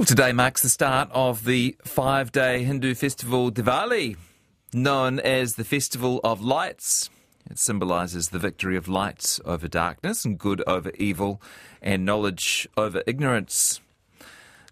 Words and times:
Well, 0.00 0.06
today 0.06 0.32
marks 0.32 0.62
the 0.62 0.70
start 0.70 1.10
of 1.12 1.44
the 1.44 1.76
five 1.84 2.32
day 2.32 2.64
Hindu 2.64 2.94
festival 2.94 3.52
Diwali, 3.52 4.16
known 4.72 5.20
as 5.20 5.56
the 5.56 5.62
Festival 5.62 6.22
of 6.24 6.40
Lights. 6.40 7.10
It 7.50 7.58
symbolises 7.58 8.30
the 8.30 8.38
victory 8.38 8.78
of 8.78 8.88
light 8.88 9.38
over 9.44 9.68
darkness 9.68 10.24
and 10.24 10.38
good 10.38 10.62
over 10.66 10.90
evil 10.92 11.42
and 11.82 12.06
knowledge 12.06 12.66
over 12.78 13.02
ignorance. 13.06 13.82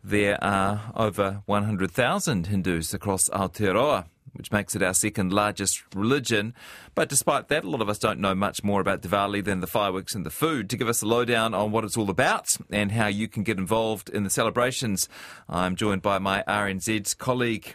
There 0.03 0.43
are 0.43 0.93
over 0.97 1.43
100,000 1.45 2.47
Hindus 2.47 2.95
across 2.95 3.29
Aotearoa 3.29 4.07
which 4.35 4.53
makes 4.53 4.75
it 4.75 4.83
our 4.83 4.95
second 4.95 5.33
largest 5.33 5.83
religion. 5.95 6.55
But 6.95 7.09
despite 7.09 7.49
that, 7.49 7.65
a 7.65 7.71
lot 7.71 7.81
of 7.81 7.89
us 7.89 7.99
don't 7.99 8.21
know 8.21 8.35
much 8.35 8.63
more 8.63 8.81
about 8.81 9.03
Diwali 9.03 9.45
than 9.45 9.61
the 9.61 9.67
fireworks 9.67 10.15
and 10.15 10.25
the 10.25 10.31
food. 10.31 10.71
To 10.71 10.77
give 10.77 10.89
us 10.89 11.03
a 11.03 11.07
lowdown 11.07 11.55
on 11.55 11.73
what 11.73 11.85
it's 11.85 11.97
all 11.97 12.11
about 12.11 12.57
and 12.71 12.93
how 12.93 13.07
you 13.07 13.29
can 13.29 13.43
get 13.43 13.59
involved 13.59 14.09
in 14.09 14.25
the 14.25 14.31
celebrations, 14.31 15.09
I'm 15.49 15.77
joined 15.77 16.03
by 16.03 16.19
my 16.19 16.45
RNZ 16.47 17.19
colleague 17.19 17.75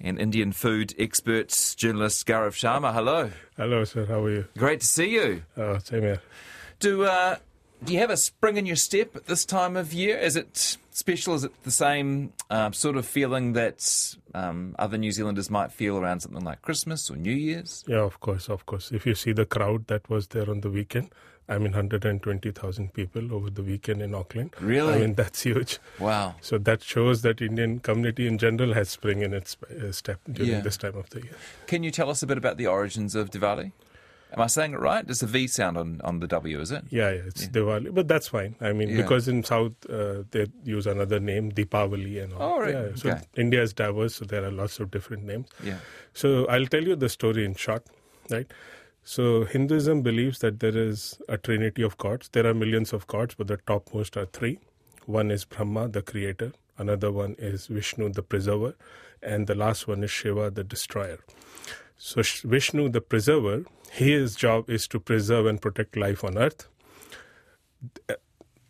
and 0.00 0.18
Indian 0.18 0.52
food 0.52 0.94
expert, 0.98 1.74
journalist 1.76 2.26
Gaurav 2.26 2.52
Sharma. 2.52 2.92
Hello. 2.92 3.30
Hello, 3.56 3.84
sir. 3.84 4.06
How 4.06 4.24
are 4.24 4.30
you? 4.30 4.44
Great 4.56 4.80
to 4.80 4.86
see 4.86 5.10
you. 5.10 5.42
Oh, 5.56 5.78
same 5.78 6.02
here. 6.02 6.22
Do 6.78 7.04
uh, 7.04 7.36
do 7.84 7.92
you 7.92 7.98
have 7.98 8.10
a 8.10 8.16
spring 8.16 8.56
in 8.56 8.66
your 8.66 8.76
step 8.76 9.14
at 9.16 9.26
this 9.26 9.44
time 9.44 9.76
of 9.76 9.92
year? 9.92 10.16
Is 10.18 10.36
it 10.36 10.78
special? 11.00 11.34
Is 11.34 11.42
it 11.44 11.52
the 11.64 11.70
same 11.72 12.32
uh, 12.48 12.70
sort 12.70 12.96
of 12.96 13.04
feeling 13.06 13.54
that 13.54 14.14
um, 14.34 14.76
other 14.78 14.96
New 14.96 15.10
Zealanders 15.10 15.50
might 15.50 15.72
feel 15.72 15.98
around 15.98 16.20
something 16.20 16.44
like 16.44 16.62
Christmas 16.62 17.10
or 17.10 17.16
New 17.16 17.32
Year's? 17.34 17.84
Yeah, 17.88 18.02
of 18.02 18.20
course, 18.20 18.48
of 18.48 18.64
course. 18.66 18.92
If 18.92 19.04
you 19.06 19.14
see 19.14 19.32
the 19.32 19.46
crowd 19.46 19.88
that 19.88 20.08
was 20.08 20.28
there 20.28 20.48
on 20.48 20.60
the 20.60 20.70
weekend, 20.70 21.10
I 21.48 21.58
mean, 21.58 21.72
120,000 21.72 22.92
people 22.92 23.34
over 23.34 23.50
the 23.50 23.62
weekend 23.64 24.02
in 24.02 24.14
Auckland. 24.14 24.54
Really? 24.60 24.94
I 24.94 24.98
mean, 24.98 25.14
that's 25.14 25.42
huge. 25.42 25.80
Wow. 25.98 26.36
So 26.40 26.58
that 26.58 26.82
shows 26.84 27.22
that 27.22 27.42
Indian 27.42 27.80
community 27.80 28.28
in 28.28 28.38
general 28.38 28.72
has 28.74 28.88
spring 28.90 29.22
in 29.22 29.34
its 29.34 29.56
uh, 29.64 29.90
step 29.90 30.20
during 30.30 30.52
Yeah. 30.52 30.60
this 30.60 30.76
time 30.76 30.96
of 30.96 31.10
the 31.10 31.22
year. 31.22 31.34
Can 31.66 31.82
you 31.82 31.90
tell 31.90 32.08
us 32.08 32.22
a 32.22 32.26
bit 32.26 32.38
about 32.38 32.56
the 32.56 32.68
origins 32.68 33.16
of 33.16 33.30
Diwali? 33.30 33.72
Am 34.32 34.40
I 34.40 34.46
saying 34.46 34.74
it 34.74 34.80
right? 34.80 35.04
There's 35.04 35.22
a 35.22 35.26
V 35.26 35.46
sound 35.48 35.76
on, 35.76 36.00
on 36.04 36.20
the 36.20 36.26
W, 36.28 36.60
is 36.60 36.70
it? 36.70 36.84
Yeah, 36.90 37.10
yeah, 37.10 37.22
it's 37.26 37.42
Yeah. 37.42 37.48
Diwali, 37.48 37.92
but 37.94 38.06
that's 38.08 38.28
fine. 38.28 38.54
I 38.60 38.72
mean, 38.72 38.88
Yeah. 38.90 38.96
because 39.02 39.26
in 39.28 39.42
South 39.44 39.72
uh, 39.90 40.22
they 40.30 40.46
use 40.64 40.86
another 40.86 41.18
name, 41.18 41.50
Deepavali 41.52 42.22
and 42.22 42.32
all. 42.34 42.54
Oh, 42.54 42.60
right. 42.60 42.74
Yeah, 42.74 42.88
so 42.94 43.10
Okay. 43.10 43.20
India 43.36 43.62
is 43.62 43.72
diverse, 43.72 44.14
so 44.16 44.24
there 44.24 44.44
are 44.44 44.50
lots 44.50 44.78
of 44.80 44.90
different 44.90 45.24
names. 45.24 45.48
Yeah. 45.64 45.78
So 46.14 46.46
I'll 46.46 46.66
tell 46.66 46.84
you 46.84 46.94
the 46.96 47.08
story 47.08 47.44
in 47.44 47.54
short, 47.54 47.84
right? 48.30 48.46
So 49.02 49.44
Hinduism 49.44 50.02
believes 50.02 50.38
that 50.40 50.60
there 50.60 50.76
is 50.76 51.18
a 51.28 51.36
trinity 51.38 51.82
of 51.82 51.96
gods. 51.98 52.28
There 52.32 52.46
are 52.46 52.54
millions 52.54 52.92
of 52.92 53.06
gods, 53.08 53.34
but 53.34 53.48
the 53.48 53.56
topmost 53.56 54.16
are 54.16 54.26
three. 54.26 54.58
One 55.06 55.30
is 55.30 55.44
Brahma, 55.44 55.88
the 55.88 56.02
creator. 56.02 56.52
Another 56.78 57.10
one 57.10 57.34
is 57.38 57.66
Vishnu, 57.66 58.10
the 58.10 58.22
preserver, 58.22 58.74
and 59.22 59.46
the 59.46 59.54
last 59.54 59.88
one 59.88 60.04
is 60.04 60.10
Shiva, 60.10 60.50
the 60.50 60.62
destroyer. 60.64 61.18
So 62.02 62.22
Vishnu, 62.48 62.88
the 62.88 63.02
preserver, 63.02 63.64
his 63.90 64.34
job 64.34 64.70
is 64.70 64.88
to 64.88 64.98
preserve 64.98 65.44
and 65.46 65.60
protect 65.60 65.96
life 65.98 66.24
on 66.24 66.38
earth. 66.38 66.66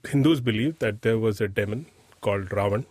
Hindus 0.08 0.40
believe 0.40 0.78
that 0.80 1.02
there 1.02 1.18
was 1.18 1.40
a 1.40 1.46
demon 1.48 1.86
called 2.22 2.48
Ravan, 2.48 2.86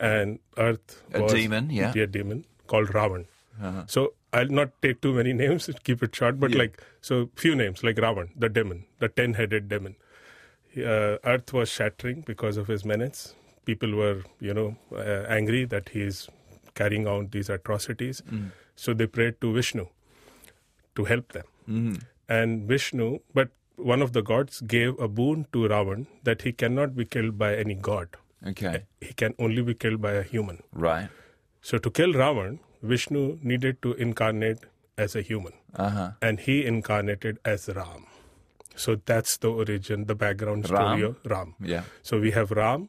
and 0.00 0.38
earth 0.56 1.02
A 1.12 1.22
was 1.22 1.32
demon, 1.32 1.70
yeah. 1.70 1.92
a 1.94 2.06
demon 2.06 2.44
called 2.66 2.88
Ravan. 2.88 3.26
Uh-huh. 3.62 3.84
So 3.86 4.14
I'll 4.32 4.48
not 4.48 4.70
take 4.82 5.00
too 5.02 5.12
many 5.14 5.32
names, 5.42 5.70
keep 5.84 6.02
it 6.02 6.16
short, 6.16 6.40
but 6.40 6.50
Yeah. 6.50 6.58
like, 6.58 6.82
so 7.00 7.30
few 7.36 7.54
names, 7.54 7.84
like 7.84 7.96
Ravan, 7.96 8.30
the 8.36 8.48
demon, 8.48 8.86
the 8.98 9.08
ten 9.08 9.34
headed 9.34 9.68
demon. 9.68 9.94
Uh, 10.76 11.16
Earth 11.24 11.52
was 11.52 11.68
shattering 11.70 12.22
because 12.22 12.56
of 12.56 12.66
his 12.66 12.84
menace. 12.84 13.34
People 13.64 13.94
were, 13.94 14.24
you 14.40 14.52
know, 14.52 14.76
uh, 14.94 15.24
angry 15.28 15.64
that 15.64 15.90
he 15.90 16.02
is 16.02 16.28
carrying 16.74 17.06
out 17.06 17.30
these 17.30 17.48
atrocities. 17.48 18.22
Mm. 18.30 18.50
So 18.76 18.94
they 18.94 19.06
prayed 19.06 19.40
to 19.40 19.52
Vishnu 19.54 19.86
to 20.96 21.04
help 21.12 21.32
them. 21.38 21.46
Mhm. 21.68 22.02
And 22.38 22.68
Vishnu, 22.72 23.08
but 23.38 23.50
one 23.92 24.02
of 24.06 24.12
the 24.16 24.22
gods 24.30 24.60
gave 24.74 24.98
a 25.06 25.08
boon 25.08 25.46
to 25.52 25.64
Ravan 25.74 26.06
that 26.28 26.42
he 26.48 26.52
cannot 26.62 26.94
be 27.00 27.04
killed 27.16 27.36
by 27.42 27.50
any 27.64 27.74
god. 27.88 28.16
Okay. 28.52 28.72
He 29.00 29.12
can 29.22 29.34
only 29.38 29.62
be 29.68 29.74
killed 29.84 30.00
by 30.06 30.12
a 30.12 30.22
human. 30.22 30.62
Right. 30.72 31.08
So 31.70 31.78
to 31.86 31.90
kill 31.90 32.12
Ravan, 32.22 32.58
Vishnu 32.82 33.22
needed 33.42 33.80
to 33.82 33.94
incarnate 34.06 34.66
as 35.04 35.14
a 35.20 35.22
human, 35.30 35.52
Uh 35.74 35.88
huh. 35.96 36.10
and 36.22 36.40
he 36.48 36.56
incarnated 36.72 37.38
as 37.54 37.68
Ram. 37.78 38.04
So 38.84 38.94
that's 39.10 39.36
the 39.38 39.50
origin, 39.50 40.04
the 40.06 40.14
background 40.14 40.66
story 40.66 41.02
Ram? 41.02 41.10
of 41.10 41.30
Ram. 41.34 41.54
Yeah. 41.60 41.84
So 42.02 42.20
we 42.20 42.30
have 42.32 42.50
Ram, 42.50 42.88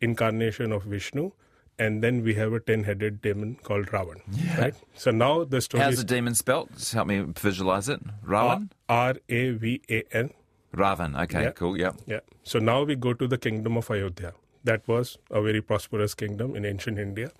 incarnation 0.00 0.72
of 0.72 0.84
Vishnu, 0.84 1.30
and 1.78 2.02
then 2.02 2.22
we 2.22 2.34
have 2.34 2.52
a 2.52 2.60
ten-headed 2.60 3.20
demon 3.22 3.56
called 3.62 3.86
Ravan. 3.86 4.20
Right. 4.58 4.74
So 4.94 5.10
now 5.10 5.44
the 5.44 5.60
story 5.60 5.82
How's 5.82 5.96
the 5.96 6.04
demon 6.04 6.34
spelt? 6.34 6.72
Just 6.74 6.92
help 6.94 7.06
me 7.08 7.20
visualize 7.20 7.88
it. 7.88 8.00
Ravan? 8.24 8.70
R 8.88 9.14
A 9.28 9.50
V 9.50 9.80
A 9.90 10.02
N. 10.12 10.30
Ravan. 10.74 11.20
Okay, 11.24 11.42
Yeah. 11.44 11.50
cool. 11.52 11.76
Yeah. 11.78 11.92
Yeah. 12.06 12.20
So 12.42 12.58
now 12.58 12.82
we 12.82 12.96
go 12.96 13.12
to 13.14 13.26
the 13.28 13.38
kingdom 13.38 13.76
of 13.76 13.90
Ayodhya. 13.90 14.32
That 14.64 14.86
was 14.88 15.18
a 15.30 15.42
very 15.42 15.60
prosperous 15.60 16.14
kingdom 16.14 16.56
in 16.56 16.64
ancient 16.64 16.98
India. 16.98 17.30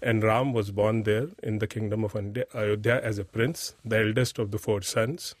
And 0.00 0.22
Ram 0.22 0.52
was 0.52 0.70
born 0.70 1.02
there 1.02 1.28
in 1.42 1.58
the 1.58 1.66
kingdom 1.66 2.04
of 2.04 2.14
Ayodhya 2.16 3.00
as 3.02 3.18
a 3.18 3.24
prince, 3.24 3.74
the 3.84 3.98
eldest 3.98 4.38
of 4.38 4.50
the 4.52 4.58
four 4.58 4.82
sons. 4.82 5.34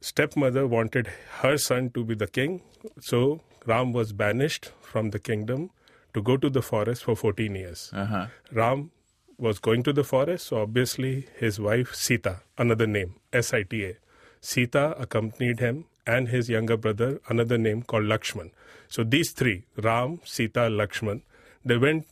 Stepmother 0.00 0.66
wanted 0.66 1.08
her 1.40 1.56
son 1.56 1.90
to 1.90 2.04
be 2.04 2.14
the 2.14 2.26
king, 2.26 2.62
so 3.00 3.40
Ram 3.66 3.92
was 3.92 4.12
banished 4.12 4.72
from 4.80 5.10
the 5.10 5.18
kingdom 5.18 5.70
to 6.14 6.22
go 6.22 6.36
to 6.36 6.50
the 6.50 6.62
forest 6.62 7.04
for 7.04 7.16
14 7.16 7.54
years. 7.54 7.90
Uh 7.92 8.04
huh. 8.04 8.26
Ram 8.52 8.90
was 9.38 9.58
going 9.58 9.82
to 9.82 9.92
the 9.92 10.04
forest, 10.04 10.46
so 10.48 10.62
obviously 10.62 11.26
his 11.38 11.58
wife 11.58 11.94
Sita, 11.94 12.40
another 12.58 12.86
name, 12.86 13.16
S 13.32 13.52
I 13.52 13.62
T 13.62 13.84
A. 13.84 13.96
Sita 14.40 14.94
accompanied 14.98 15.60
him 15.60 15.86
and 16.06 16.28
his 16.28 16.48
younger 16.48 16.76
brother, 16.76 17.20
another 17.28 17.58
name 17.58 17.82
called 17.82 18.04
Lakshman. 18.04 18.50
So 18.88 19.04
these 19.04 19.30
three, 19.30 19.64
Ram, 19.76 20.20
Sita, 20.24 20.60
Lakshman, 20.68 21.22
they 21.64 21.76
went 21.76 22.06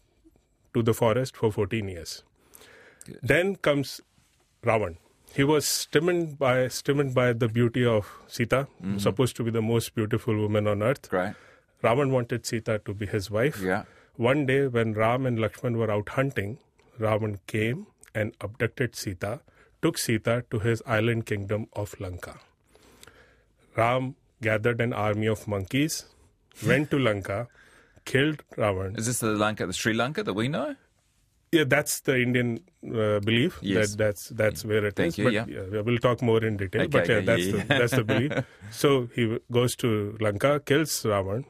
to 0.75 0.83
the 0.83 0.95
forest 0.95 1.37
for 1.37 1.51
14 1.53 1.89
years. 1.89 2.23
Then 3.23 3.57
comes 3.57 4.01
Ravan. 4.65 4.97
He 5.35 5.45
was 5.45 5.67
stimulated 5.67 6.39
by, 6.39 6.69
stimulated 6.69 7.15
by 7.15 7.33
the 7.33 7.49
beauty 7.49 7.85
of 7.85 8.09
Sita, 8.29 8.69
supposed 8.99 9.37
to 9.37 9.45
be 9.45 9.51
the 9.51 9.63
most 9.63 9.95
beautiful 9.95 10.37
woman 10.37 10.67
on 10.67 10.83
earth. 10.83 11.09
Great. 11.11 11.35
Ravan 11.83 12.11
wanted 12.11 12.47
Sita 12.47 12.81
to 12.85 12.95
be 12.95 13.07
his 13.07 13.31
wife. 13.31 13.61
Yeah. 13.61 13.85
One 14.17 14.47
day, 14.47 14.67
when 14.67 14.93
Ram 14.93 15.27
and 15.27 15.39
Lakshman 15.39 15.77
were 15.77 15.91
out 15.91 16.11
hunting, 16.11 16.59
Ravan 16.99 17.39
came 17.47 17.87
and 18.15 18.35
abducted 18.41 18.97
Sita, 18.97 19.41
took 19.81 19.97
Sita 19.97 20.45
to 20.51 20.59
his 20.59 20.83
island 20.87 21.27
kingdom 21.27 21.67
of 21.73 21.99
Lanka. 22.01 22.39
Ram 23.77 24.17
gathered 24.43 24.81
an 24.81 24.93
army 24.93 25.27
of 25.27 25.47
monkeys, 25.49 26.05
went 26.67 26.91
to 26.91 26.99
Lanka, 26.99 27.49
killed 28.05 28.43
Ravan. 28.57 28.99
Is 28.99 29.07
this 29.07 29.21
the 29.21 29.29
Lanka, 29.33 29.67
the 29.67 29.73
Sri 29.73 29.95
Lanka 29.95 30.23
that 30.23 30.35
we 30.35 30.49
know? 30.49 30.77
Yeah, 31.53 31.65
that's 31.67 32.01
the 32.03 32.17
Indian 32.21 32.61
uh, 32.87 33.19
belief. 33.21 33.59
Yes. 33.61 33.91
That 33.91 33.99
that's 33.99 34.29
that's 34.29 34.65
where 34.65 34.85
it 34.87 34.99
is. 35.01 35.17
Thank 35.17 35.19
you, 35.19 35.25
But 35.25 35.33
yeah. 35.33 35.81
we'll 35.81 35.99
talk 35.99 36.23
more 36.23 36.45
in 36.45 36.57
detail. 36.57 36.83
Okay, 36.83 36.89
but 36.89 37.09
yeah, 37.09 37.17
okay, 37.17 37.27
that's 37.27 37.45
yeah, 37.45 37.53
the 37.53 37.59
yeah. 37.59 37.79
that's 37.79 37.93
the 37.93 38.05
belief. 38.05 38.33
So 38.71 39.09
he 39.15 39.39
goes 39.51 39.75
to 39.77 40.17
Lanka, 40.21 40.61
kills 40.61 41.03
Ravan, 41.03 41.45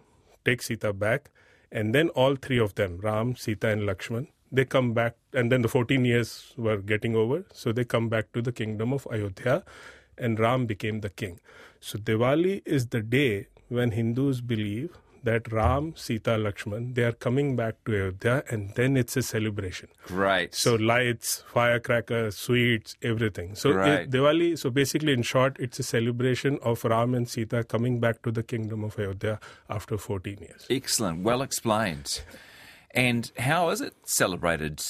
takes 0.45 0.67
Sita 0.67 0.93
back, 0.93 1.31
and 1.73 1.95
then 1.95 2.09
all 2.11 2.37
three 2.37 2.59
of 2.59 2.75
them, 2.75 2.99
Ram, 2.99 3.37
Sita, 3.37 3.69
and 3.69 3.83
Lakshman, 3.83 4.29
they 4.51 4.65
come 4.65 4.93
back. 4.93 5.15
And 5.33 5.53
then 5.53 5.63
the 5.63 5.69
14 5.69 6.05
years 6.05 6.53
were 6.57 6.79
getting 6.79 7.15
over, 7.15 7.45
so 7.53 7.73
they 7.73 7.85
come 7.85 8.09
back 8.09 8.33
to 8.33 8.43
the 8.43 8.53
kingdom 8.53 8.93
of 8.93 9.07
Ayodhya, 9.11 9.63
and 10.19 10.39
Ram 10.39 10.67
became 10.67 11.01
the 11.01 11.11
king. 11.11 11.41
So 11.81 11.99
Diwali 11.99 12.63
is 12.67 12.89
the 12.89 13.01
day 13.01 13.47
when 13.69 13.93
Hindus 13.93 14.41
believe 14.41 14.97
that 15.25 15.51
Ram, 15.53 15.95
Sita, 15.97 16.31
Lakshman, 16.31 16.95
they 16.95 17.03
are 17.03 17.13
coming 17.13 17.57
back 17.57 17.75
to 17.85 17.95
Ayodhya, 17.95 18.45
and 18.49 18.75
then 18.75 18.97
it's 18.97 19.17
a 19.17 19.23
celebration. 19.23 19.89
Right. 20.11 20.55
So 20.55 20.75
lights, 20.77 21.45
firecrackers, 21.53 22.37
sweets, 22.37 22.97
everything. 23.03 23.55
So 23.55 23.71
eh, 23.71 23.75
Right. 23.75 24.01
it, 24.03 24.11
Diwali. 24.11 24.59
So 24.59 24.71
basically, 24.71 25.13
in 25.13 25.23
short, 25.23 25.57
it's 25.61 25.79
a 25.79 25.83
celebration 25.83 26.59
of 26.63 26.85
Ram 26.85 27.15
and 27.15 27.29
Sita 27.29 27.65
coming 27.65 28.01
back 28.01 28.23
to 28.23 28.31
the 28.31 28.43
kingdom 28.43 28.85
of 28.85 28.99
Ayodhya 28.99 29.39
after 29.69 29.97
14 29.99 30.39
years. 30.41 30.67
Excellent. 30.71 31.23
Well 31.23 31.43
explained. 31.43 32.23
And 32.93 33.31
how 33.39 33.69
is 33.71 33.81
it 33.81 33.95
celebrated 34.05 34.81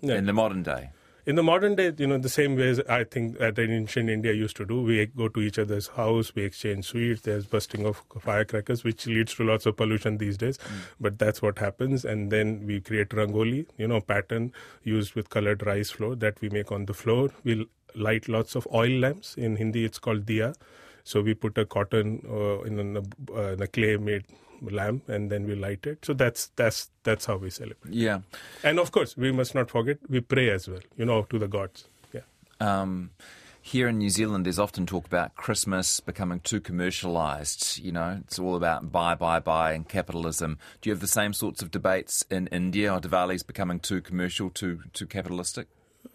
Yeah. 0.00 0.14
in 0.16 0.26
the 0.26 0.32
modern 0.32 0.62
day? 0.62 0.90
In 1.26 1.34
the 1.34 1.42
modern 1.42 1.74
day, 1.74 1.92
you 1.98 2.06
know, 2.06 2.18
the 2.18 2.28
same 2.28 2.54
ways 2.54 2.78
I 2.88 3.02
think 3.02 3.38
that 3.38 3.58
ancient 3.58 4.08
India 4.08 4.32
used 4.32 4.54
to 4.58 4.64
do. 4.64 4.80
We 4.80 5.06
go 5.06 5.26
to 5.26 5.40
each 5.40 5.58
other's 5.58 5.88
house, 5.88 6.32
we 6.36 6.44
exchange 6.44 6.84
sweets. 6.84 7.22
There's 7.22 7.46
busting 7.46 7.84
of 7.84 8.00
firecrackers, 8.20 8.84
which 8.84 9.08
leads 9.08 9.34
to 9.34 9.42
lots 9.42 9.66
of 9.66 9.76
pollution 9.76 10.18
these 10.18 10.36
days. 10.36 10.56
But 11.00 11.18
that's 11.18 11.42
what 11.42 11.58
happens, 11.58 12.04
and 12.04 12.30
then 12.30 12.64
we 12.64 12.80
create 12.80 13.08
rangoli, 13.08 13.66
you 13.76 13.88
know, 13.88 14.00
pattern 14.00 14.52
used 14.84 15.16
with 15.16 15.28
colored 15.28 15.66
rice 15.66 15.90
flour 15.90 16.14
that 16.14 16.40
we 16.40 16.48
make 16.48 16.70
on 16.70 16.86
the 16.86 16.94
floor. 16.94 17.30
We 17.42 17.68
light 17.96 18.28
lots 18.28 18.54
of 18.54 18.68
oil 18.72 19.00
lamps. 19.00 19.34
In 19.36 19.56
Hindi, 19.56 19.84
it's 19.84 19.98
called 19.98 20.26
diya. 20.26 20.54
So 21.02 21.22
we 21.22 21.34
put 21.34 21.58
a 21.58 21.66
cotton 21.66 22.22
uh, 22.30 22.60
in, 22.62 22.96
a, 22.96 23.00
uh, 23.36 23.52
in 23.54 23.62
a 23.62 23.66
clay 23.66 23.96
made 23.96 24.26
lamp 24.62 25.08
and 25.08 25.30
then 25.30 25.46
we 25.46 25.54
light 25.54 25.86
it. 25.86 26.04
So 26.04 26.14
that's 26.14 26.48
that's 26.56 26.90
that's 27.02 27.26
how 27.26 27.36
we 27.36 27.50
celebrate. 27.50 27.94
Yeah. 27.94 28.20
And 28.62 28.78
of 28.78 28.92
course, 28.92 29.16
we 29.16 29.32
must 29.32 29.54
not 29.54 29.70
forget 29.70 29.98
we 30.08 30.20
pray 30.20 30.50
as 30.50 30.68
well. 30.68 30.80
You 30.96 31.04
know, 31.04 31.22
to 31.22 31.38
the 31.38 31.48
gods. 31.48 31.88
Yeah. 32.12 32.22
Um, 32.60 33.10
here 33.66 33.88
in 33.88 33.98
New 33.98 34.10
Zealand, 34.10 34.46
there's 34.46 34.60
often 34.60 34.86
talk 34.86 35.06
about 35.06 35.34
Christmas 35.34 35.98
becoming 35.98 36.38
too 36.38 36.60
commercialised. 36.60 37.82
You 37.82 37.90
know, 37.90 38.20
it's 38.24 38.38
all 38.38 38.54
about 38.54 38.92
buy, 38.92 39.16
buy, 39.16 39.40
buy 39.40 39.72
and 39.72 39.88
capitalism. 39.88 40.58
Do 40.80 40.88
you 40.88 40.92
have 40.94 41.00
the 41.00 41.08
same 41.08 41.32
sorts 41.32 41.62
of 41.62 41.72
debates 41.72 42.24
in 42.30 42.46
India? 42.48 42.92
Are 42.92 43.00
Diwali's 43.00 43.42
becoming 43.42 43.80
too 43.80 44.00
commercial, 44.00 44.50
too 44.50 44.82
too 44.92 45.06
capitalistic? 45.06 45.66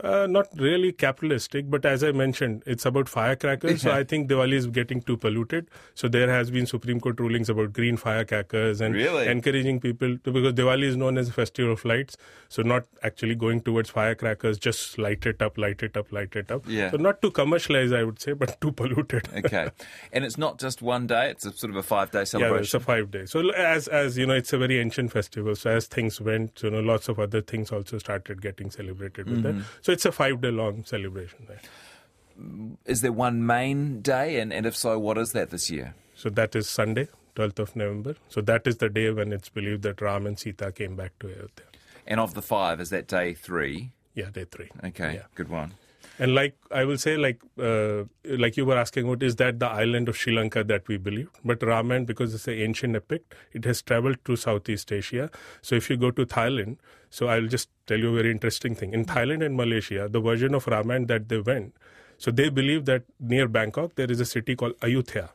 Uh, 0.03 0.25
not 0.27 0.48
really 0.57 0.92
capitalistic, 0.92 1.69
but 1.69 1.86
as 1.86 2.03
I 2.03 2.12
mentioned, 2.12 2.63
it's 2.65 2.86
about 2.86 3.07
firecrackers. 3.07 3.81
So 3.83 3.92
I 3.92 4.03
think 4.03 4.30
Diwali 4.30 4.53
is 4.53 4.65
getting 4.68 5.01
too 5.01 5.15
polluted. 5.15 5.68
So 5.94 6.07
there 6.07 6.27
has 6.30 6.50
been 6.50 6.65
Supreme 6.65 7.00
Court 7.00 7.19
rulings 7.19 7.50
about 7.50 7.71
green 7.74 7.98
firecrackers 7.98 8.81
and 8.81 8.95
Really? 8.95 9.27
encouraging 9.27 9.80
people 9.80 10.18
to 10.18 10.31
because 10.31 10.53
Diwali 10.53 10.83
is 10.83 10.98
known 10.98 11.18
as 11.19 11.30
a 11.30 11.33
festival 11.33 11.74
of 11.74 11.86
lights. 11.86 12.18
So 12.50 12.63
not 12.63 12.86
actually 13.03 13.36
going 13.36 13.62
towards 13.62 13.89
firecrackers, 13.92 14.57
just 14.57 14.98
light 14.98 15.25
it 15.25 15.42
up, 15.42 15.57
light 15.57 15.83
it 15.83 15.95
up, 15.95 16.12
light 16.12 16.36
it 16.36 16.51
up. 16.51 16.63
Yeah. 16.68 16.89
So 16.92 16.98
not 16.98 17.21
too 17.21 17.30
commercialized, 17.31 17.94
I 17.94 18.03
would 18.03 18.19
say, 18.19 18.33
but 18.33 18.59
too 18.59 18.71
polluted. 18.71 19.27
Okay. 19.45 19.69
and 20.12 20.25
it's 20.25 20.38
not 20.38 20.59
just 20.59 20.81
one 20.81 21.07
day, 21.07 21.30
it's 21.30 21.45
a 21.45 21.51
sort 21.53 21.69
of 21.71 21.75
a 21.77 21.83
five 21.83 22.12
day 22.12 22.25
celebration. 22.25 22.56
Yeah, 22.56 22.62
it's 22.62 22.74
a 22.74 22.80
five 22.80 23.12
day. 23.12 23.25
So 23.27 23.50
as 23.51 23.88
as 23.88 24.18
you 24.18 24.25
know, 24.25 24.33
it's 24.33 24.51
a 24.53 24.57
very 24.57 24.80
ancient 24.80 25.12
festival. 25.12 25.56
So 25.56 25.69
as 25.69 25.86
things 25.88 26.19
went, 26.19 26.62
you 26.63 26.71
know, 26.71 26.80
lots 26.80 27.07
of 27.07 27.19
other 27.19 27.42
things 27.42 27.71
also 27.71 27.98
started 28.00 28.42
getting 28.42 28.71
celebrated 28.71 29.30
with 29.30 29.44
Mm-hmm. 29.44 29.59
that. 29.59 29.65
So 29.81 29.90
it's 29.91 30.05
a 30.05 30.11
five 30.11 30.41
day 30.41 30.51
long 30.51 30.83
celebration. 30.85 31.47
Right? 31.49 32.77
Is 32.85 33.01
there 33.01 33.11
one 33.11 33.45
main 33.45 34.01
day? 34.01 34.39
And, 34.39 34.51
and 34.51 34.65
if 34.65 34.75
so, 34.75 34.97
what 34.97 35.17
is 35.17 35.31
that 35.33 35.49
this 35.51 35.69
year? 35.69 35.93
So 36.15 36.29
that 36.29 36.55
is 36.55 36.67
Sunday, 36.69 37.07
12th 37.35 37.59
of 37.59 37.75
November. 37.75 38.15
So 38.29 38.41
that 38.41 38.65
is 38.67 38.77
the 38.77 38.89
day 38.89 39.11
when 39.11 39.31
it's 39.33 39.49
believed 39.49 39.83
that 39.83 40.01
Ram 40.01 40.25
and 40.25 40.38
Sita 40.39 40.71
came 40.71 40.95
back 40.95 41.17
to 41.19 41.27
Ayodhya. 41.27 41.65
And 42.07 42.19
of 42.19 42.33
the 42.33 42.41
five, 42.41 42.79
is 42.81 42.89
that 42.89 43.07
day 43.07 43.33
three? 43.33 43.91
Yeah, 44.15 44.29
day 44.31 44.45
three. 44.45 44.69
Okay, 44.83 45.13
Yeah. 45.15 45.25
good 45.35 45.49
one. 45.49 45.73
And 46.21 46.35
like 46.35 46.56
I 46.69 46.85
will 46.85 47.00
say, 47.03 47.18
like 47.18 47.39
uh, 47.68 48.03
like 48.41 48.56
you 48.56 48.63
were 48.63 48.77
asking, 48.77 49.07
what 49.07 49.23
is 49.23 49.38
that 49.38 49.59
the 49.59 49.68
island 49.68 50.07
of 50.07 50.15
Sri 50.15 50.33
Lanka 50.35 50.63
that 50.71 50.88
we 50.88 50.97
believe? 50.97 51.29
But 51.44 51.63
Ramayana, 51.63 52.06
because 52.06 52.35
it's 52.35 52.47
an 52.47 52.59
ancient 52.65 52.95
epic, 52.95 53.33
it 53.53 53.65
has 53.65 53.81
traveled 53.81 54.19
to 54.25 54.35
Southeast 54.35 54.91
Asia. 54.91 55.31
So 55.63 55.79
if 55.81 55.89
you 55.89 55.97
go 55.97 56.12
to 56.12 56.27
Thailand, 56.27 56.77
so 57.09 57.27
I'll 57.27 57.47
just 57.47 57.69
tell 57.88 57.97
you 57.97 58.12
a 58.12 58.15
very 58.21 58.29
interesting 58.29 58.75
thing. 58.75 58.94
In 58.94 59.06
Thailand 59.06 59.44
and 59.44 59.57
Malaysia, 59.57 60.07
the 60.18 60.21
version 60.21 60.53
of 60.53 60.68
Ramayana 60.68 61.07
that 61.07 61.27
they 61.27 61.39
went, 61.39 61.73
so 62.19 62.29
they 62.29 62.50
believe 62.50 62.85
that 62.85 63.03
near 63.19 63.47
Bangkok 63.47 63.95
there 63.95 64.12
is 64.12 64.19
a 64.19 64.25
city 64.38 64.56
called 64.56 64.77
Ayutthaya. 64.81 65.29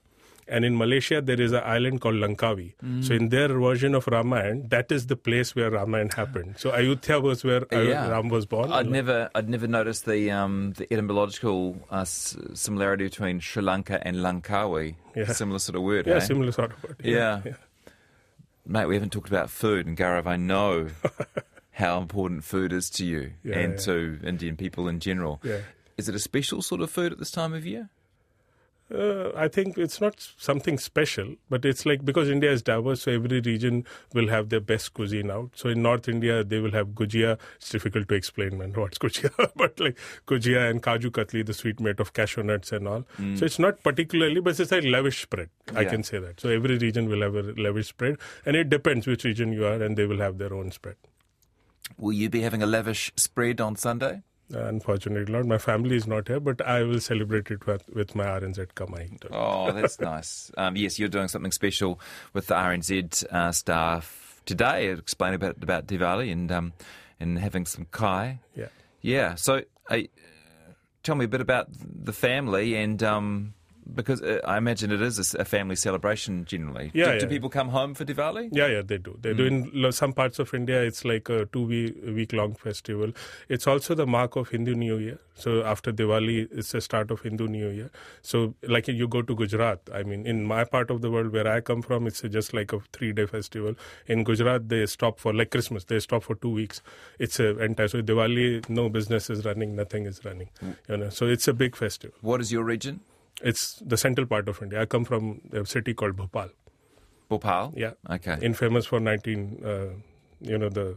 And 0.48 0.64
in 0.64 0.76
Malaysia, 0.78 1.20
there 1.20 1.40
is 1.40 1.50
an 1.52 1.62
island 1.64 2.00
called 2.00 2.14
Langkawi. 2.16 2.74
So 3.04 3.14
in 3.14 3.30
their 3.30 3.48
version 3.48 3.94
of 3.96 4.06
Ramayana, 4.06 4.68
that 4.68 4.92
is 4.92 5.08
the 5.08 5.16
place 5.16 5.56
where 5.56 5.70
Ramayana 5.70 6.14
happened. 6.14 6.54
So 6.58 6.70
Ayutthaya 6.70 7.20
was 7.20 7.42
where 7.42 7.66
Yeah. 7.72 8.08
Ram 8.08 8.28
was 8.28 8.46
born. 8.46 8.70
I'd 8.72 8.88
never, 8.88 9.28
I'd 9.34 9.48
never 9.48 9.66
noticed 9.66 10.06
the 10.06 10.30
um, 10.30 10.72
the 10.76 10.86
etymological 10.92 11.76
uh, 11.90 12.04
similarity 12.04 13.04
between 13.04 13.40
Sri 13.40 13.62
Lanka 13.62 13.98
and 14.06 14.18
Langkawi. 14.18 14.94
Yeah. 15.16 15.32
Similar 15.32 15.58
sort 15.58 15.76
of 15.76 15.82
word. 15.82 16.06
yeah, 16.06 16.14
eh? 16.14 16.20
similar 16.20 16.52
sort 16.52 16.72
of 16.72 16.82
word. 16.84 16.96
Yeah. 17.02 17.40
Mate, 18.66 18.86
we 18.86 18.94
haven't 18.94 19.10
talked 19.12 19.28
about 19.28 19.48
food, 19.50 19.86
and 19.86 19.96
Gaurav, 19.96 20.26
I 20.26 20.36
know 20.36 20.88
how 21.72 22.00
important 22.00 22.42
food 22.44 22.72
is 22.72 22.90
to 22.90 23.04
you 23.04 23.32
Yeah, 23.44 23.58
and 23.58 23.72
yeah. 23.74 23.78
to 23.86 24.18
Indian 24.24 24.56
people 24.56 24.88
in 24.88 24.98
general. 25.00 25.40
Yeah. 25.44 25.58
Is 25.96 26.08
it 26.08 26.14
a 26.14 26.18
special 26.18 26.62
sort 26.62 26.80
of 26.80 26.90
food 26.90 27.12
at 27.12 27.18
this 27.18 27.30
time 27.30 27.54
of 27.54 27.64
year? 27.64 27.88
Uh, 28.88 29.32
I 29.34 29.48
think 29.48 29.76
it's 29.78 30.00
not 30.00 30.14
something 30.38 30.78
special, 30.78 31.34
but 31.50 31.64
it's 31.64 31.84
like 31.84 32.04
because 32.04 32.30
India 32.30 32.52
is 32.52 32.62
diverse, 32.62 33.02
so 33.02 33.10
every 33.10 33.40
region 33.40 33.84
will 34.14 34.28
have 34.28 34.48
their 34.48 34.60
best 34.60 34.94
cuisine 34.94 35.28
out. 35.28 35.50
So 35.54 35.68
in 35.68 35.82
North 35.82 36.08
India, 36.08 36.44
they 36.44 36.60
will 36.60 36.70
have 36.70 36.88
gujia. 36.90 37.36
It's 37.56 37.70
difficult 37.70 38.06
to 38.08 38.14
explain, 38.14 38.56
man, 38.58 38.72
what's 38.76 38.98
gujia, 38.98 39.30
but 39.56 39.80
like 39.80 39.98
gujia 40.28 40.70
and 40.70 40.80
kaju 40.82 41.10
katli, 41.10 41.44
the 41.44 41.52
sweet 41.52 41.80
made 41.80 41.98
of 41.98 42.12
cashew 42.12 42.44
nuts 42.44 42.70
and 42.70 42.86
all. 42.86 43.04
So 43.34 43.44
it's 43.44 43.58
not 43.58 43.82
particularly, 43.82 44.40
but 44.40 44.60
it's 44.60 44.70
like 44.70 44.84
lavish 44.84 45.22
spread. 45.22 45.50
I 45.74 45.84
can 45.84 46.04
say 46.04 46.18
that. 46.20 46.38
So 46.40 46.48
every 46.48 46.78
region 46.78 47.08
will 47.08 47.22
have 47.22 47.34
a 47.34 47.42
lavish 47.60 47.88
spread, 47.88 48.18
and 48.44 48.54
it 48.54 48.70
depends 48.70 49.08
which 49.08 49.24
region 49.24 49.52
you 49.52 49.66
are, 49.66 49.82
and 49.82 49.96
they 49.96 50.06
will 50.06 50.18
have 50.18 50.38
their 50.38 50.54
own 50.54 50.70
spread. 50.70 50.94
Will 51.98 52.12
you 52.12 52.28
be 52.28 52.42
having 52.42 52.62
a 52.62 52.66
lavish 52.66 53.12
spread 53.16 53.60
on 53.60 53.74
Sunday? 53.74 54.22
Uh, 54.54 54.64
unfortunately, 54.66 55.32
not 55.32 55.44
my 55.44 55.58
family 55.58 55.96
is 55.96 56.06
not 56.06 56.28
here, 56.28 56.38
but 56.38 56.64
I 56.64 56.84
will 56.84 57.00
celebrate 57.00 57.50
it 57.50 57.66
with, 57.66 57.88
with 57.92 58.14
my 58.14 58.26
RNZ 58.26 58.68
kaimahi. 58.74 59.26
Oh, 59.32 59.72
that's 59.72 59.98
nice. 59.98 60.52
Um, 60.56 60.76
yes, 60.76 60.98
you're 60.98 61.08
doing 61.08 61.26
something 61.28 61.50
special 61.50 61.98
with 62.32 62.46
the 62.46 62.54
RNZ 62.54 63.26
uh, 63.32 63.50
staff 63.50 64.40
today. 64.44 64.88
Explain 64.90 65.34
about 65.34 65.62
about 65.62 65.86
Diwali 65.88 66.30
and 66.32 66.52
um, 66.52 66.72
and 67.18 67.38
having 67.38 67.66
some 67.66 67.86
kai. 67.90 68.38
Yeah. 68.54 68.68
Yeah. 69.00 69.34
So, 69.34 69.62
uh, 69.90 69.98
tell 71.02 71.16
me 71.16 71.24
a 71.24 71.28
bit 71.28 71.40
about 71.40 71.68
the 71.70 72.12
family 72.12 72.76
and. 72.76 73.02
Um, 73.02 73.54
because 73.94 74.22
uh, 74.22 74.40
I 74.44 74.58
imagine 74.58 74.90
it 74.90 75.00
is 75.00 75.34
a 75.34 75.44
family 75.44 75.76
celebration 75.76 76.44
generally. 76.44 76.90
Yeah, 76.94 77.12
do, 77.12 77.20
do 77.20 77.26
people 77.28 77.48
come 77.48 77.68
home 77.68 77.94
for 77.94 78.04
Diwali? 78.04 78.48
Yeah, 78.52 78.66
yeah, 78.66 78.82
they 78.82 78.98
do. 78.98 79.18
They 79.20 79.34
do. 79.34 79.44
In 79.46 79.92
some 79.92 80.12
parts 80.12 80.38
of 80.38 80.52
India, 80.54 80.82
it's 80.82 81.04
like 81.04 81.28
a 81.28 81.46
two 81.46 81.66
week, 81.66 81.96
week 82.04 82.32
long 82.32 82.54
festival. 82.54 83.12
It's 83.48 83.66
also 83.66 83.94
the 83.94 84.06
mark 84.06 84.36
of 84.36 84.48
Hindu 84.48 84.74
New 84.74 84.98
Year. 84.98 85.18
So 85.34 85.62
after 85.62 85.92
Diwali, 85.92 86.48
it's 86.50 86.72
the 86.72 86.80
start 86.80 87.10
of 87.10 87.20
Hindu 87.20 87.46
New 87.46 87.68
Year. 87.68 87.90
So 88.22 88.54
like 88.62 88.88
you 88.88 89.06
go 89.06 89.22
to 89.22 89.34
Gujarat. 89.34 89.80
I 89.92 90.02
mean, 90.02 90.26
in 90.26 90.44
my 90.44 90.64
part 90.64 90.90
of 90.90 91.02
the 91.02 91.10
world 91.10 91.32
where 91.32 91.46
I 91.46 91.60
come 91.60 91.82
from, 91.82 92.06
it's 92.06 92.22
just 92.22 92.54
like 92.54 92.72
a 92.72 92.80
three 92.92 93.12
day 93.12 93.26
festival. 93.26 93.74
In 94.06 94.24
Gujarat, 94.24 94.68
they 94.68 94.86
stop 94.86 95.20
for 95.20 95.32
like 95.32 95.50
Christmas. 95.50 95.84
They 95.84 96.00
stop 96.00 96.22
for 96.22 96.34
two 96.34 96.50
weeks. 96.50 96.82
It's 97.18 97.38
a 97.38 97.58
entire. 97.62 97.88
So 97.88 98.02
Diwali, 98.02 98.68
no 98.68 98.88
business 98.88 99.30
is 99.30 99.44
running, 99.44 99.76
nothing 99.76 100.06
is 100.06 100.24
running. 100.24 100.48
You 100.88 100.96
know, 100.96 101.10
so 101.10 101.26
it's 101.26 101.46
a 101.48 101.54
big 101.54 101.76
festival. 101.76 102.16
What 102.20 102.40
is 102.40 102.50
your 102.50 102.64
region? 102.64 103.00
It's 103.42 103.82
the 103.84 103.96
central 103.96 104.26
part 104.26 104.48
of 104.48 104.62
India. 104.62 104.80
I 104.82 104.86
come 104.86 105.04
from 105.04 105.40
a 105.52 105.64
city 105.66 105.92
called 105.94 106.16
Bhopal. 106.16 106.48
Bhopal? 107.28 107.72
Yeah. 107.76 107.92
Okay. 108.10 108.38
infamous 108.40 108.86
for 108.86 109.00
19 109.00 109.62
uh, 109.64 109.86
you 110.40 110.58
know 110.58 110.68
the 110.68 110.96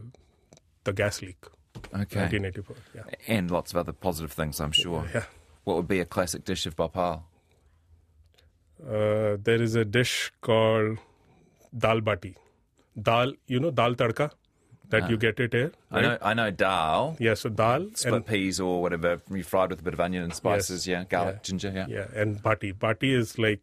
the 0.84 0.92
gas 0.92 1.20
leak 1.22 1.46
okay. 1.76 2.20
1984 2.20 2.76
yeah 2.94 3.02
And 3.36 3.50
lots 3.50 3.72
of 3.72 3.78
other 3.78 3.92
positive 3.92 4.32
things, 4.32 4.60
I'm 4.60 4.72
sure. 4.72 5.04
yeah 5.14 5.24
What 5.64 5.76
would 5.76 5.88
be 5.88 6.00
a 6.00 6.04
classic 6.06 6.44
dish 6.44 6.66
of 6.66 6.76
Bhopal? 6.76 7.24
uh, 8.86 9.36
there 9.48 9.60
is 9.62 9.74
a 9.74 9.84
dish 9.84 10.32
called 10.40 10.98
dal 11.76 12.00
bati 12.00 12.34
dal 13.08 13.32
you 13.46 13.60
know 13.60 13.70
dal 13.70 13.94
tadka 13.94 14.30
that 14.90 15.08
you 15.10 15.16
get 15.24 15.40
it 15.40 15.52
here 15.52 15.72
I 15.90 16.00
know, 16.02 16.18
I 16.30 16.34
know 16.34 16.50
dal. 16.50 17.16
yeah 17.26 17.34
so 17.34 17.48
dal 17.48 17.88
split 17.94 18.14
and 18.14 18.26
peas 18.26 18.60
or 18.68 18.80
whatever 18.82 19.20
you 19.40 19.42
fried 19.42 19.70
with 19.70 19.80
a 19.80 19.82
bit 19.82 19.94
of 19.94 20.00
onion 20.00 20.22
and 20.24 20.34
spices. 20.34 20.86
Yeah, 20.86 21.04
garlic, 21.04 21.36
Yeah. 21.36 21.42
ginger. 21.50 21.72
Yeah. 21.74 21.86
yeah 21.98 22.22
and 22.22 22.42
bati 22.42 22.72
bati 22.72 23.12
is 23.14 23.38
like 23.38 23.60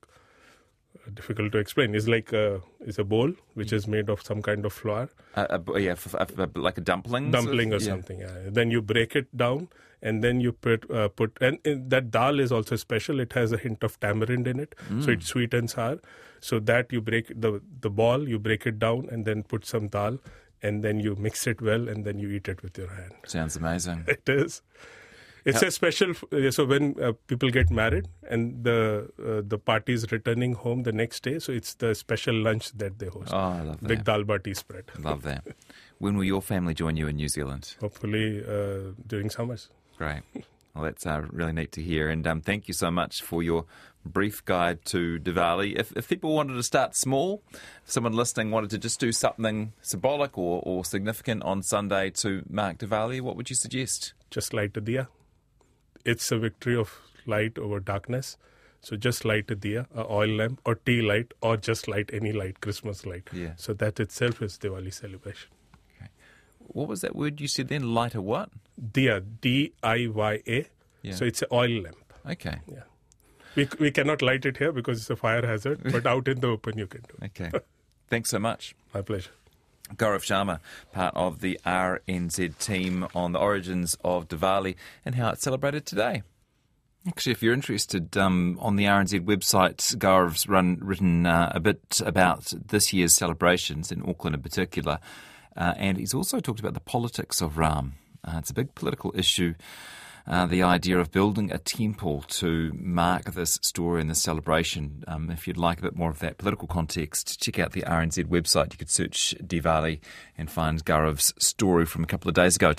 uh, 1.06 1.10
difficult 1.14 1.52
to 1.54 1.58
explain 1.58 1.96
it's 1.96 2.08
like 2.08 2.32
a, 2.34 2.62
it's 2.82 2.98
a 3.00 3.04
bowl 3.04 3.34
which 3.54 3.72
is 3.74 3.88
made 3.88 4.10
of 4.10 4.22
some 4.30 4.42
kind 4.42 4.66
of 4.66 4.74
flour 4.74 5.10
Uh, 5.36 5.46
uh, 5.58 5.76
yeah, 5.78 5.92
f- 5.92 6.16
f- 6.20 6.50
like 6.56 6.78
a 6.78 6.82
dumpling. 6.82 7.32
sort 7.32 7.36
of? 7.36 7.46
dumpling 7.50 7.74
or 7.74 7.78
Yeah. 7.78 7.92
something. 7.94 8.20
Yeah. 8.20 8.38
Then 8.60 8.72
you 8.72 8.82
break 8.82 9.16
it 9.16 9.28
down, 9.38 9.68
and 10.02 10.24
then 10.24 10.40
you 10.46 10.52
put 10.68 10.90
uh, 11.00 11.08
put 11.10 11.38
and 11.48 11.60
uh, 11.72 11.76
that 11.94 12.10
dal 12.16 12.40
is 12.46 12.52
also 12.52 12.76
special. 12.84 13.20
It 13.26 13.34
has 13.34 13.52
a 13.52 13.60
hint 13.66 13.84
of 13.90 14.00
tamarind 14.06 14.48
in 14.54 14.60
it, 14.66 14.74
so 15.06 15.12
it 15.18 15.24
sweetens 15.24 15.60
and 15.62 15.70
sour. 15.76 16.00
So 16.50 16.60
that 16.72 16.92
you 16.98 17.02
break 17.12 17.32
the 17.46 17.52
the 17.86 17.90
ball, 18.02 18.28
you 18.34 18.40
break 18.50 18.66
it 18.72 18.80
down, 18.84 19.08
and 19.12 19.26
then 19.32 19.44
put 19.54 19.66
some 19.74 19.88
dal, 19.98 20.20
and 20.62 20.84
then 20.84 21.00
you 21.00 21.16
mix 21.16 21.48
it 21.48 21.62
well, 21.62 21.88
and 21.90 22.06
then 22.06 22.20
you 22.20 22.30
eat 22.30 22.48
it 22.48 22.62
with 22.64 22.78
your 22.78 22.90
hand. 22.90 23.14
Sounds 23.26 23.56
amazing. 23.56 24.06
It 24.08 24.28
is. 24.30 24.62
It's 25.46 25.62
a 25.62 25.72
special. 25.72 26.14
So 26.52 26.66
when 26.66 27.02
uh, 27.02 27.14
people 27.28 27.50
get 27.50 27.70
married 27.70 28.08
and 28.30 28.66
the 28.66 29.10
uh, 29.18 29.42
the 29.48 29.58
party 29.58 29.94
is 29.94 30.12
returning 30.12 30.56
home 30.56 30.84
the 30.84 30.92
next 30.92 31.24
day, 31.24 31.40
so 31.40 31.54
it's 31.54 31.74
the 31.76 31.96
special 31.96 32.36
lunch 32.36 32.72
that 32.74 33.00
they 33.00 33.08
host. 33.08 33.32
Oh, 33.32 33.38
I 33.38 33.62
love 33.62 33.80
Big 33.82 34.00
that. 34.00 34.06
dal 34.06 34.24
bati 34.26 34.54
spread. 34.54 34.92
Love 35.00 35.22
that. 35.24 35.46
When 36.00 36.18
will 36.18 36.26
your 36.26 36.42
family 36.42 36.74
join 36.74 36.98
you 36.98 37.08
in 37.08 37.16
New 37.16 37.30
Zealand? 37.30 37.76
Hopefully 37.80 38.44
uh, 38.46 38.92
during 39.08 39.30
summers. 39.30 39.70
Great. 39.98 40.24
Well, 40.78 40.86
that's 40.86 41.08
uh, 41.08 41.24
really 41.32 41.54
neat 41.54 41.72
to 41.72 41.82
hear. 41.82 42.08
And 42.08 42.26
um, 42.28 42.42
thank 42.42 42.68
you 42.68 42.74
so 42.74 42.92
much 42.92 43.24
for 43.24 43.42
your 43.42 43.66
brief 44.06 44.46
guide 44.46 44.86
to 44.86 45.20
Diwali. 45.20 45.76
If, 45.76 45.92
if 45.98 46.08
people 46.08 46.36
wanted 46.36 46.54
to 46.54 46.62
start 46.62 46.96
small, 46.96 47.42
if 47.52 47.92
someone 47.92 48.14
listening 48.14 48.52
wanted 48.52 48.70
to 48.70 48.78
just 48.78 49.00
do 49.00 49.12
something 49.12 49.74
symbolic 49.82 50.38
or, 50.38 50.62
or 50.64 50.86
significant 50.86 51.42
on 51.42 51.64
Sunday 51.64 52.12
to 52.12 52.44
mark 52.48 52.78
Diwali, 52.78 53.22
what 53.22 53.36
would 53.36 53.50
you 53.50 53.56
suggest? 53.56 54.14
just 54.30 54.54
light 54.54 54.76
a 54.78 54.82
diya. 54.82 55.08
It's 56.06 56.32
a 56.32 56.38
victory 56.38 56.76
of 56.76 57.00
light 57.26 57.58
over 57.58 57.80
darkness. 57.80 58.38
So 58.82 58.96
just 58.96 59.26
light 59.26 59.50
a 59.50 59.56
diya, 59.56 59.88
a 59.96 60.06
oil 60.10 60.30
lamp, 60.30 60.62
or 60.66 60.76
tea 60.76 61.02
light, 61.02 61.34
or 61.42 61.58
just 61.58 61.88
light 61.88 62.12
any 62.14 62.32
light, 62.32 62.62
Christmas 62.62 63.06
light. 63.06 63.30
Yeah. 63.34 63.54
So 63.56 63.74
that 63.74 64.00
itself 64.00 64.42
is 64.42 64.58
Diwali 64.58 64.94
celebration. 64.94 65.50
What 66.68 66.88
was 66.88 67.02
that 67.02 67.16
word 67.16 67.42
you 67.42 67.48
said 67.48 67.68
then? 67.68 67.94
Light 67.94 68.16
a 68.16 68.22
what? 68.22 68.50
Diya, 68.82 69.24
D 69.42 69.74
I 69.84 70.08
Y 70.08 70.42
A. 70.48 70.68
Yeah. 71.02 71.16
So 71.16 71.26
it's 71.26 71.42
an 71.42 71.48
oil 71.52 71.82
lamp. 71.82 72.14
Okay. 72.30 72.58
Yeah. 72.68 72.84
We, 73.56 73.68
we 73.80 73.92
cannot 73.92 74.22
light 74.22 74.46
it 74.46 74.58
here 74.58 74.72
because 74.72 75.00
it's 75.00 75.10
a 75.10 75.16
fire 75.16 75.46
hazard, 75.46 75.82
but 75.92 76.06
out 76.06 76.28
in 76.28 76.40
the 76.40 76.48
open 76.48 76.78
you 76.78 76.86
can 76.86 77.02
do. 77.02 77.26
Okay. 77.26 77.52
Thanks 78.08 78.30
so 78.30 78.40
much. 78.40 78.76
My 78.94 79.02
pleasure. 79.02 79.32
Gaurav 79.96 80.22
Sharma, 80.22 80.60
part 80.92 81.16
of 81.16 81.40
the 81.40 81.60
RNZ 81.66 82.58
team 82.60 83.08
on 83.16 83.32
the 83.32 83.40
origins 83.40 83.98
of 84.04 84.28
Diwali 84.28 84.76
and 85.06 85.16
how 85.16 85.30
it's 85.30 85.42
celebrated 85.42 85.86
today. 85.86 86.24
Actually, 87.08 87.32
if 87.32 87.42
you're 87.42 87.54
interested, 87.54 88.18
um, 88.18 88.58
on 88.60 88.76
the 88.76 88.84
RNZ 88.84 89.22
website, 89.22 89.96
Gaurav's 89.98 90.48
run, 90.48 90.78
written 90.82 91.26
uh, 91.26 91.52
a 91.56 91.60
bit 91.60 92.02
about 92.06 92.54
this 92.68 92.92
year's 92.92 93.16
celebrations 93.16 93.92
in 93.94 94.08
Auckland 94.08 94.36
in 94.36 94.42
particular, 94.42 95.00
uh, 95.58 95.74
and 95.78 95.98
he's 95.98 96.14
also 96.14 96.40
talked 96.40 96.60
about 96.60 96.74
the 96.74 96.80
politics 96.80 97.42
of 97.42 97.58
Ram. 97.58 97.96
Uh, 98.24 98.36
it's 98.38 98.50
a 98.50 98.54
big 98.54 98.76
political 98.76 99.12
issue. 99.16 99.56
Uh, 100.28 100.46
the 100.46 100.62
idea 100.62 101.00
of 101.00 101.10
building 101.10 101.52
a 101.54 101.58
temple 101.58 102.22
to 102.28 102.74
mark 102.76 103.32
this 103.32 103.58
story 103.62 104.02
and 104.02 104.10
this 104.10 104.22
celebration. 104.22 105.04
Um, 105.08 105.30
if 105.32 105.48
you'd 105.48 105.56
like 105.56 105.80
a 105.80 105.84
bit 105.84 105.96
more 105.96 106.10
of 106.10 106.20
that 106.20 106.38
political 106.38 106.68
context, 106.68 107.42
check 107.42 107.60
out 107.60 107.72
the 107.72 107.84
RNZ 107.84 108.26
website. 108.26 108.74
You 108.74 108.78
could 108.78 108.90
search 108.90 109.34
Diwali 109.42 110.02
and 110.38 110.52
find 110.52 110.84
Gaurav's 110.84 111.34
story 111.40 111.86
from 111.86 112.04
a 112.04 112.08
couple 112.08 112.28
of 112.28 112.36
days 112.36 112.58
ago. 112.58 112.74